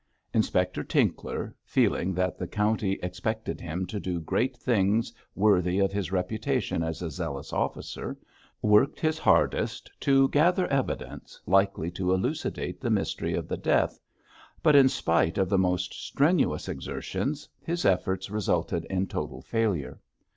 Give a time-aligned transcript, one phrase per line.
[0.33, 6.11] Inspector Tinkler, feeling that the County expected him to do great things worthy of his
[6.11, 8.17] reputation as a zealous officer,
[8.63, 13.99] worked his hardest to gather evidence likely to elucidate the mystery of the death;
[14.63, 19.99] but in spite of the most strenuous exertions, his efforts resulted in total failure.